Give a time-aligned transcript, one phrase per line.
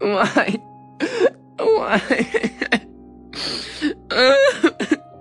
[0.00, 0.56] Why?
[1.58, 2.00] Why?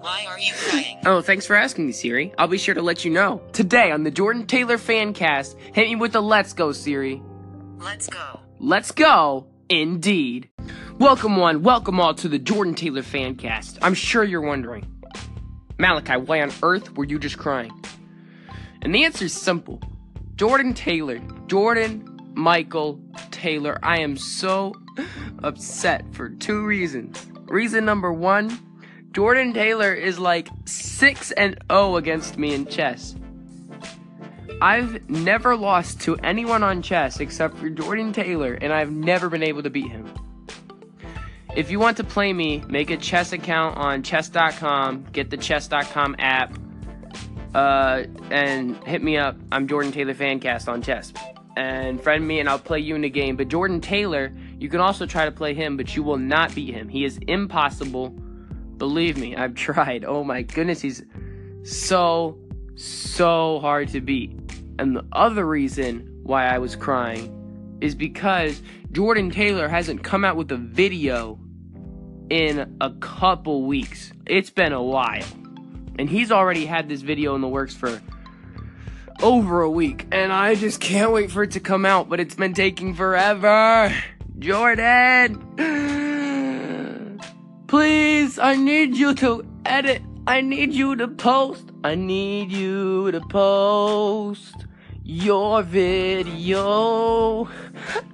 [0.00, 0.98] Why are you crying?
[1.06, 2.32] oh, thanks for asking me, Siri.
[2.38, 3.42] I'll be sure to let you know.
[3.52, 7.20] Today on the Jordan Taylor Fancast, hit me with the Let's Go, Siri.
[7.78, 8.40] Let's go.
[8.60, 10.50] Let's go, indeed.
[10.98, 13.78] Welcome one, welcome all to the Jordan Taylor Fancast.
[13.82, 14.86] I'm sure you're wondering,
[15.78, 17.72] Malachi, why on earth were you just crying?
[18.82, 19.82] And the answer is simple.
[20.36, 21.18] Jordan Taylor,
[21.48, 23.00] Jordan Michael
[23.30, 23.78] Taylor.
[23.82, 24.74] I am so
[25.42, 27.26] upset for two reasons.
[27.46, 28.58] Reason number one,
[29.12, 33.16] Jordan Taylor is like 6 and 0 against me in chess.
[34.62, 39.42] I've never lost to anyone on chess except for Jordan Taylor, and I've never been
[39.42, 40.12] able to beat him.
[41.56, 46.16] If you want to play me, make a chess account on chess.com, get the chess.com
[46.18, 46.56] app,
[47.54, 49.36] uh, and hit me up.
[49.50, 51.12] I'm Jordan Taylor Fancast on chess.
[51.56, 53.36] And friend me, and I'll play you in the game.
[53.36, 56.74] But Jordan Taylor, you can also try to play him, but you will not beat
[56.74, 56.88] him.
[56.88, 58.10] He is impossible.
[58.76, 60.04] Believe me, I've tried.
[60.04, 61.02] Oh my goodness, he's
[61.62, 62.38] so,
[62.76, 64.38] so hard to beat.
[64.78, 70.36] And the other reason why I was crying is because Jordan Taylor hasn't come out
[70.36, 71.38] with a video
[72.30, 74.12] in a couple weeks.
[74.26, 75.24] It's been a while.
[75.98, 78.00] And he's already had this video in the works for
[79.22, 80.06] over a week.
[80.12, 83.94] And I just can't wait for it to come out, but it's been taking forever.
[84.38, 85.38] Jordan!
[87.66, 90.02] Please, I need you to edit.
[90.26, 91.70] I need you to post.
[91.84, 94.66] I need you to post
[95.02, 97.48] your video.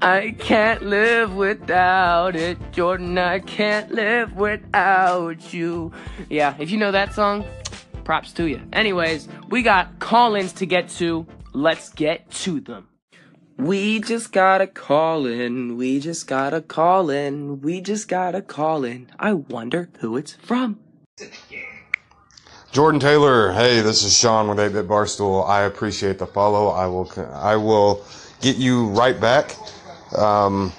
[0.00, 3.18] I can't live without it, Jordan.
[3.18, 5.92] I can't live without you.
[6.30, 7.44] Yeah, if you know that song,
[8.06, 8.62] props to you.
[8.72, 11.26] Anyways, we got call ins to get to.
[11.52, 12.88] Let's get to them.
[13.58, 15.76] We just gotta call in.
[15.76, 17.60] We just gotta call in.
[17.60, 19.10] We just gotta call in.
[19.18, 20.78] I wonder who it's from.
[22.70, 25.48] Jordan Taylor, hey, this is Sean with 8-Bit Barstool.
[25.48, 26.68] I appreciate the follow.
[26.68, 28.04] I will, I will
[28.40, 29.56] get you right back.
[30.16, 30.72] Um,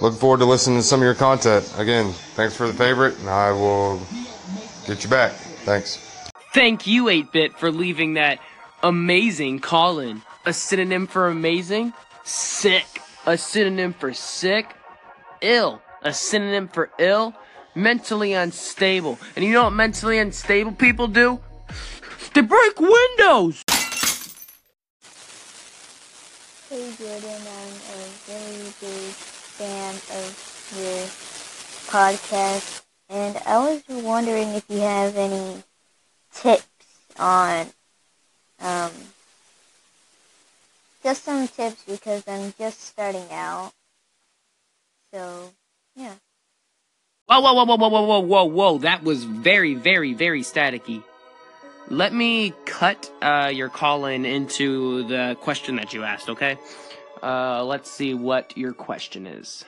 [0.00, 1.72] looking forward to listening to some of your content.
[1.78, 4.00] Again, thanks for the favorite, and I will
[4.86, 5.32] get you back.
[5.32, 6.09] Thanks.
[6.52, 8.40] Thank you, 8 Bit, for leaving that
[8.82, 10.22] amazing call in.
[10.44, 11.92] A synonym for amazing?
[12.24, 12.86] Sick.
[13.24, 14.74] A synonym for sick?
[15.42, 15.80] Ill.
[16.02, 17.34] A synonym for ill?
[17.76, 19.16] Mentally unstable.
[19.36, 21.38] And you know what mentally unstable people do?
[22.34, 23.62] They break windows!
[26.68, 31.06] Hey Jordan, I'm a really big fan of your
[31.90, 35.62] podcast, and I was wondering if you have any
[36.32, 36.66] tips
[37.18, 37.66] on
[38.60, 38.90] um,
[41.02, 43.72] just some tips because I'm just starting out.
[45.12, 45.50] So,
[45.96, 46.14] yeah.
[47.26, 51.02] Whoa, whoa, whoa, whoa, whoa, whoa, whoa, whoa, That was very, very, very staticky.
[51.88, 56.58] Let me cut uh, your call in into the question that you asked, okay?
[57.22, 59.64] Uh, let's see what your question is.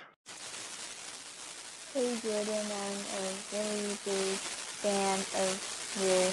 [1.95, 6.31] Hey Jordan, I'm a very big fan of your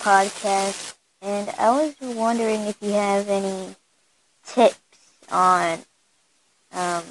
[0.00, 3.74] podcast, and I was wondering if you have any
[4.46, 4.78] tips
[5.30, 5.80] on,
[6.72, 7.04] um,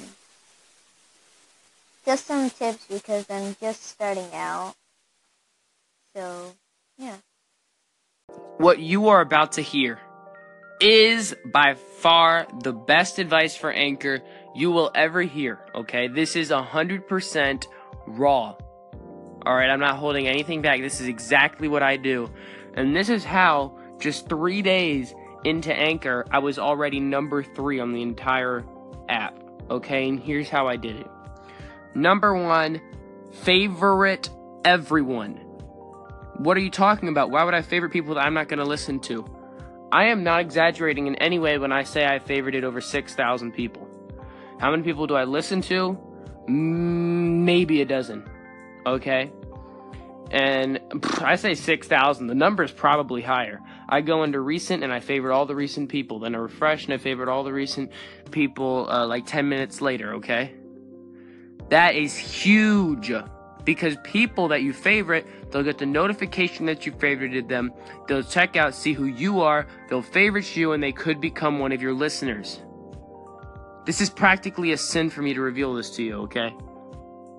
[2.04, 4.74] just some tips because I'm just starting out.
[6.14, 6.54] So,
[6.98, 7.16] yeah.
[8.58, 9.98] What you are about to hear
[10.80, 14.22] is by far the best advice for Anchor
[14.54, 16.08] you will ever hear, okay?
[16.08, 17.66] This is 100%
[18.06, 18.56] raw.
[19.50, 20.80] Alright, I'm not holding anything back.
[20.80, 22.30] This is exactly what I do.
[22.74, 25.12] And this is how, just three days
[25.42, 28.64] into Anchor, I was already number three on the entire
[29.08, 30.08] app, okay?
[30.08, 31.10] And here's how I did it.
[31.96, 32.80] Number one,
[33.32, 34.30] favorite
[34.64, 35.38] everyone.
[36.36, 37.32] What are you talking about?
[37.32, 39.26] Why would I favorite people that I'm not going to listen to?
[39.90, 43.88] I am not exaggerating in any way when I say I favorited over 6,000 people.
[44.60, 45.98] How many people do I listen to?
[46.46, 48.30] Maybe a dozen.
[48.86, 49.32] Okay?
[50.30, 52.26] And pff, I say 6,000.
[52.28, 53.60] The number is probably higher.
[53.88, 56.20] I go into recent and I favorite all the recent people.
[56.20, 57.90] Then I refresh and I favorite all the recent
[58.30, 60.54] people uh, like 10 minutes later, okay?
[61.70, 63.12] That is huge
[63.64, 67.72] because people that you favorite, they'll get the notification that you favorited them.
[68.06, 69.66] They'll check out, see who you are.
[69.88, 72.60] They'll favorite you, and they could become one of your listeners.
[73.86, 76.54] This is practically a sin for me to reveal this to you, okay?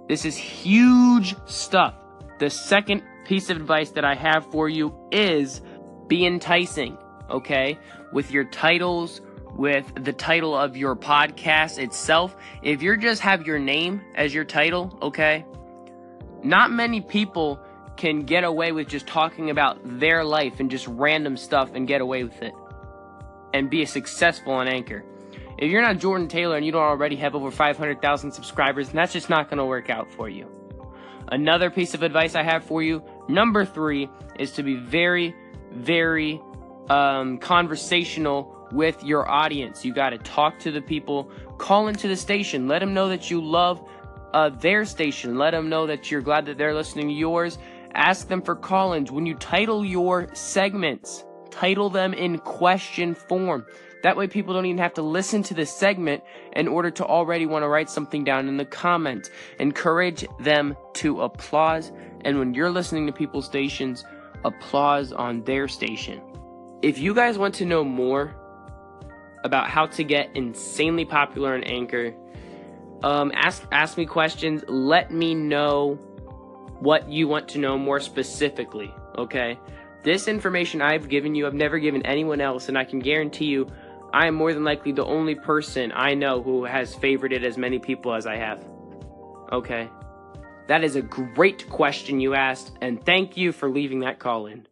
[0.07, 1.95] This is huge stuff.
[2.41, 5.61] The second piece of advice that I have for you is
[6.07, 6.97] be enticing,
[7.29, 7.77] okay?
[8.13, 9.21] With your titles,
[9.55, 12.35] with the title of your podcast itself.
[12.63, 15.45] If you just have your name as your title, okay?
[16.41, 17.59] Not many people
[17.95, 22.01] can get away with just talking about their life and just random stuff and get
[22.01, 22.55] away with it
[23.53, 25.05] and be a successful on Anchor.
[25.59, 29.29] If you're not Jordan Taylor and you don't already have over 500,000 subscribers, that's just
[29.29, 30.60] not going to work out for you.
[31.27, 34.09] Another piece of advice I have for you, number three,
[34.39, 35.35] is to be very,
[35.71, 36.41] very
[36.89, 39.85] um, conversational with your audience.
[39.85, 43.29] You got to talk to the people, call into the station, let them know that
[43.29, 43.87] you love
[44.33, 47.57] uh, their station, let them know that you're glad that they're listening to yours.
[47.93, 49.11] Ask them for call ins.
[49.11, 53.65] When you title your segments, title them in question form.
[54.03, 57.45] That way, people don't even have to listen to the segment in order to already
[57.45, 59.29] want to write something down in the comment.
[59.59, 61.91] Encourage them to applause.
[62.25, 64.03] And when you're listening to people's stations,
[64.43, 66.21] applause on their station.
[66.81, 68.35] If you guys want to know more
[69.43, 72.15] about how to get insanely popular on Anchor,
[73.03, 74.63] um, ask ask me questions.
[74.67, 75.95] Let me know
[76.79, 78.93] what you want to know more specifically.
[79.17, 79.59] Okay,
[80.03, 83.67] this information I've given you, I've never given anyone else, and I can guarantee you,
[84.13, 87.79] I am more than likely the only person I know who has favorited as many
[87.79, 88.65] people as I have.
[89.51, 89.89] Okay,
[90.67, 94.67] that is a great question you asked, and thank you for leaving that call in.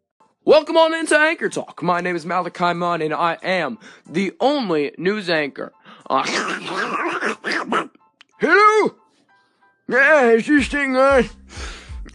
[0.45, 1.83] Welcome on into Anchor Talk.
[1.83, 3.77] My name is Malachi Munn, and I am
[4.09, 5.73] the only news anchor.
[6.09, 6.23] Uh,
[8.39, 8.95] Hello?
[9.87, 11.29] Yeah, is this thing on?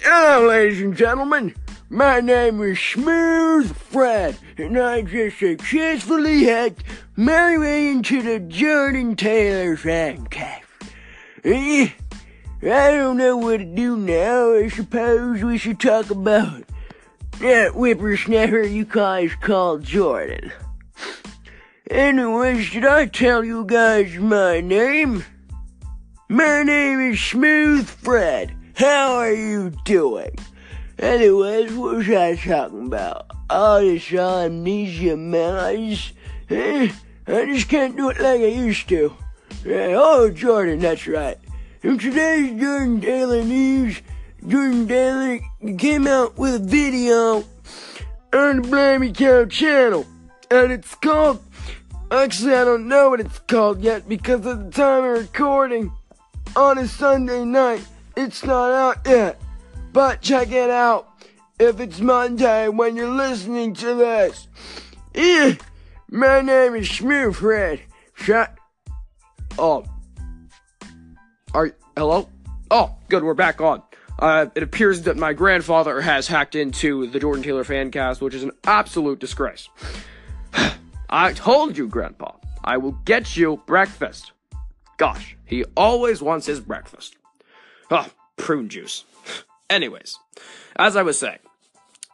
[0.00, 1.54] Hello, ladies and gentlemen.
[1.90, 6.82] My name is Smooth Fred, and I just successfully hacked
[7.14, 10.62] my way into the Jordan Taylor fancast.
[11.44, 11.90] Eh,
[12.62, 14.54] I don't know what to do now.
[14.54, 16.64] I suppose we should talk about
[17.40, 20.52] that whippersnapper you guys call Jordan.
[21.90, 25.22] Anyways, should I tell you guys my name?
[26.30, 28.56] My name is Smooth Fred.
[28.74, 30.34] How are you doing?
[30.98, 33.26] Anyways, what was I talking about?
[33.50, 35.56] All this amnesia, man.
[35.56, 36.12] I just,
[36.50, 36.92] eh,
[37.26, 39.12] I just can't do it like I used to.
[39.64, 41.36] Yeah, oh, Jordan, that's right.
[41.82, 44.00] In today's Jordan Taylor News,
[44.46, 45.40] Jordan Taylor
[45.78, 47.44] came out with a video
[48.32, 50.06] on the Blimey Cow channel.
[50.50, 51.42] And it's called,
[52.10, 55.90] actually, I don't know what it's called yet because at the time of recording,
[56.54, 57.84] on a Sunday night,
[58.16, 59.40] it's not out yet.
[59.94, 61.08] But check it out
[61.60, 64.48] if it's Monday when you're listening to this.
[65.14, 65.54] Eh,
[66.10, 67.80] my name is Smooth Fred.
[68.14, 68.58] Shut.
[69.56, 69.84] Oh.
[71.54, 72.28] Are hello?
[72.72, 73.22] Oh, good.
[73.22, 73.84] We're back on.
[74.18, 78.34] Uh, it appears that my grandfather has hacked into the Jordan Taylor fan cast, which
[78.34, 79.68] is an absolute disgrace.
[81.08, 82.32] I told you, Grandpa,
[82.64, 84.32] I will get you breakfast.
[84.96, 87.16] Gosh, he always wants his breakfast.
[87.92, 89.04] Ah, prune juice.
[89.70, 90.18] Anyways,
[90.76, 91.38] as I was saying,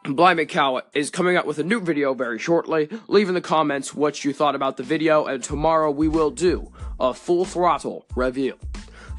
[0.05, 2.89] Blimey Cow is coming out with a new video very shortly.
[3.07, 6.71] Leave in the comments what you thought about the video, and tomorrow we will do
[6.99, 8.57] a full throttle review.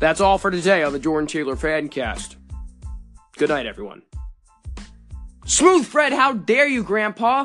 [0.01, 2.37] That's all for today on the Jordan Taylor Fancast.
[3.37, 4.03] Good night, everyone.
[5.45, 7.45] Smooth Fred, how dare you, Grandpa?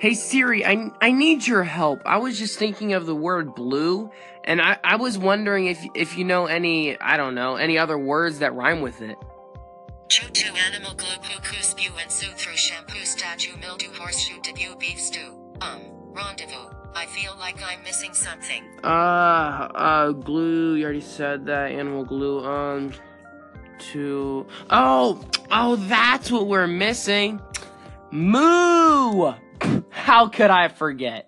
[0.00, 2.02] Hey Siri, I, I need your help.
[2.06, 4.10] I was just thinking of the word blue,
[4.44, 7.98] and I, I was wondering if if you know any, I don't know, any other
[7.98, 9.16] words that rhyme with it.
[10.08, 14.74] Choo choo animal glue poo poo spew and sue through shampoo statue mildew horseshoe debut
[14.80, 15.38] beef stew.
[15.60, 15.82] Um,
[16.14, 16.70] rendezvous.
[16.94, 18.64] I feel like I'm missing something.
[18.82, 21.72] Uh, uh, glue, you already said that.
[21.72, 22.92] Animal glue, um,
[23.92, 24.46] to.
[24.70, 27.40] Oh, oh, that's what we're missing.
[28.10, 29.34] Moo!
[29.90, 31.27] How could I forget?